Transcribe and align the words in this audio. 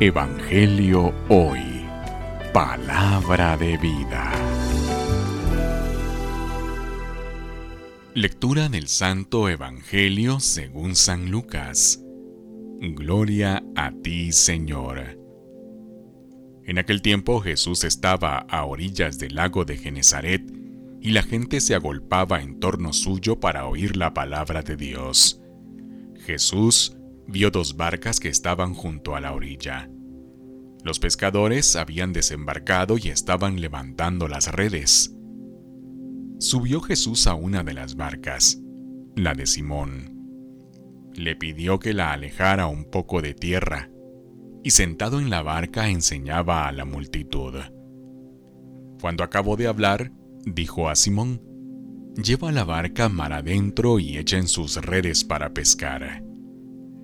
Evangelio 0.00 1.14
Hoy. 1.28 1.60
Palabra 2.52 3.56
de 3.56 3.76
vida. 3.76 4.32
Lectura 8.14 8.68
del 8.68 8.88
Santo 8.88 9.48
Evangelio 9.48 10.40
según 10.40 10.96
San 10.96 11.30
Lucas. 11.30 12.02
Gloria 12.80 13.62
a 13.76 13.92
ti, 13.92 14.32
Señor. 14.32 15.18
En 16.64 16.78
aquel 16.78 17.00
tiempo 17.00 17.40
Jesús 17.40 17.84
estaba 17.84 18.38
a 18.38 18.64
orillas 18.64 19.18
del 19.18 19.36
lago 19.36 19.64
de 19.64 19.76
Genezaret 19.76 20.42
y 21.00 21.10
la 21.10 21.22
gente 21.22 21.60
se 21.60 21.74
agolpaba 21.76 22.42
en 22.42 22.58
torno 22.58 22.92
suyo 22.92 23.38
para 23.38 23.66
oír 23.66 23.96
la 23.96 24.14
palabra 24.14 24.62
de 24.62 24.76
Dios. 24.76 25.40
Jesús 26.24 26.96
vio 27.26 27.50
dos 27.50 27.76
barcas 27.76 28.20
que 28.20 28.28
estaban 28.28 28.74
junto 28.74 29.16
a 29.16 29.20
la 29.20 29.32
orilla. 29.32 29.90
Los 30.84 30.98
pescadores 30.98 31.76
habían 31.76 32.12
desembarcado 32.12 32.98
y 32.98 33.08
estaban 33.08 33.60
levantando 33.60 34.26
las 34.26 34.50
redes. 34.50 35.14
Subió 36.38 36.80
Jesús 36.80 37.26
a 37.28 37.34
una 37.34 37.62
de 37.62 37.72
las 37.72 37.94
barcas, 37.94 38.60
la 39.14 39.34
de 39.34 39.46
Simón. 39.46 40.18
Le 41.14 41.36
pidió 41.36 41.78
que 41.78 41.92
la 41.92 42.12
alejara 42.12 42.66
un 42.66 42.84
poco 42.84 43.22
de 43.22 43.34
tierra, 43.34 43.90
y 44.64 44.70
sentado 44.70 45.20
en 45.20 45.30
la 45.30 45.42
barca 45.42 45.88
enseñaba 45.88 46.66
a 46.66 46.72
la 46.72 46.84
multitud. 46.84 47.54
Cuando 49.00 49.22
acabó 49.22 49.56
de 49.56 49.68
hablar, 49.68 50.12
dijo 50.44 50.88
a 50.88 50.96
Simón, 50.96 51.42
Lleva 52.16 52.52
la 52.52 52.64
barca 52.64 53.08
mar 53.08 53.32
adentro 53.32 53.98
y 53.98 54.18
echen 54.18 54.46
sus 54.46 54.76
redes 54.76 55.24
para 55.24 55.54
pescar. 55.54 56.22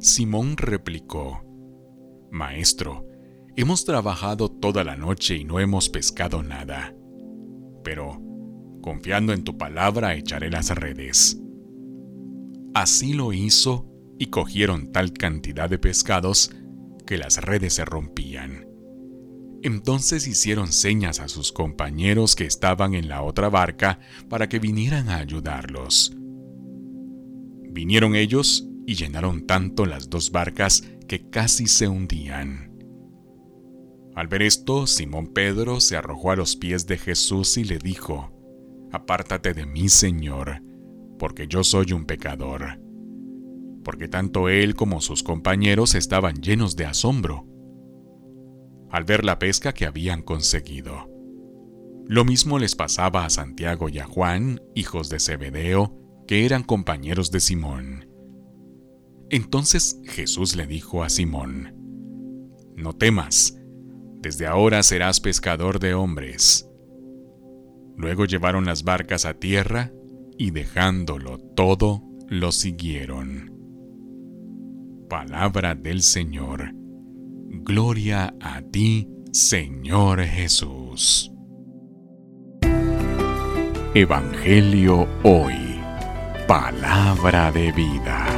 Simón 0.00 0.56
replicó, 0.56 1.44
Maestro, 2.30 3.06
hemos 3.54 3.84
trabajado 3.84 4.50
toda 4.50 4.82
la 4.82 4.96
noche 4.96 5.36
y 5.36 5.44
no 5.44 5.60
hemos 5.60 5.90
pescado 5.90 6.42
nada. 6.42 6.94
Pero, 7.84 8.18
confiando 8.80 9.34
en 9.34 9.44
tu 9.44 9.58
palabra, 9.58 10.14
echaré 10.14 10.50
las 10.50 10.74
redes. 10.74 11.38
Así 12.72 13.12
lo 13.12 13.34
hizo 13.34 13.90
y 14.18 14.28
cogieron 14.28 14.90
tal 14.90 15.12
cantidad 15.12 15.68
de 15.68 15.78
pescados 15.78 16.50
que 17.06 17.18
las 17.18 17.36
redes 17.36 17.74
se 17.74 17.84
rompían. 17.84 18.66
Entonces 19.62 20.26
hicieron 20.26 20.72
señas 20.72 21.20
a 21.20 21.28
sus 21.28 21.52
compañeros 21.52 22.36
que 22.36 22.46
estaban 22.46 22.94
en 22.94 23.10
la 23.10 23.22
otra 23.22 23.50
barca 23.50 23.98
para 24.30 24.48
que 24.48 24.60
vinieran 24.60 25.10
a 25.10 25.16
ayudarlos. 25.16 26.16
Vinieron 27.70 28.14
ellos 28.14 28.69
y 28.90 28.96
llenaron 28.96 29.46
tanto 29.46 29.86
las 29.86 30.10
dos 30.10 30.32
barcas 30.32 30.82
que 31.06 31.30
casi 31.30 31.68
se 31.68 31.86
hundían. 31.86 32.76
Al 34.16 34.26
ver 34.26 34.42
esto, 34.42 34.88
Simón 34.88 35.28
Pedro 35.28 35.78
se 35.78 35.96
arrojó 35.96 36.32
a 36.32 36.36
los 36.36 36.56
pies 36.56 36.88
de 36.88 36.98
Jesús 36.98 37.56
y 37.56 37.62
le 37.62 37.78
dijo, 37.78 38.32
Apártate 38.90 39.54
de 39.54 39.64
mí, 39.64 39.88
Señor, 39.88 40.64
porque 41.20 41.46
yo 41.46 41.62
soy 41.62 41.92
un 41.92 42.04
pecador. 42.04 42.80
Porque 43.84 44.08
tanto 44.08 44.48
él 44.48 44.74
como 44.74 45.00
sus 45.00 45.22
compañeros 45.22 45.94
estaban 45.94 46.42
llenos 46.42 46.74
de 46.74 46.86
asombro 46.86 47.46
al 48.90 49.04
ver 49.04 49.24
la 49.24 49.38
pesca 49.38 49.72
que 49.72 49.86
habían 49.86 50.20
conseguido. 50.20 51.08
Lo 52.08 52.24
mismo 52.24 52.58
les 52.58 52.74
pasaba 52.74 53.24
a 53.24 53.30
Santiago 53.30 53.88
y 53.88 54.00
a 54.00 54.06
Juan, 54.06 54.60
hijos 54.74 55.10
de 55.10 55.20
Zebedeo, 55.20 55.96
que 56.26 56.44
eran 56.44 56.64
compañeros 56.64 57.30
de 57.30 57.38
Simón. 57.38 58.09
Entonces 59.30 60.00
Jesús 60.04 60.56
le 60.56 60.66
dijo 60.66 61.04
a 61.04 61.08
Simón, 61.08 61.74
No 62.76 62.92
temas, 62.92 63.56
desde 64.20 64.46
ahora 64.46 64.82
serás 64.82 65.20
pescador 65.20 65.78
de 65.78 65.94
hombres. 65.94 66.68
Luego 67.96 68.24
llevaron 68.24 68.64
las 68.64 68.82
barcas 68.82 69.24
a 69.24 69.34
tierra 69.34 69.92
y 70.36 70.50
dejándolo 70.50 71.38
todo, 71.38 72.02
lo 72.28 72.50
siguieron. 72.50 73.52
Palabra 75.08 75.74
del 75.74 76.02
Señor. 76.02 76.72
Gloria 77.62 78.34
a 78.40 78.62
ti, 78.62 79.08
Señor 79.32 80.22
Jesús. 80.22 81.32
Evangelio 83.94 85.08
hoy. 85.24 85.80
Palabra 86.46 87.50
de 87.52 87.72
vida. 87.72 88.29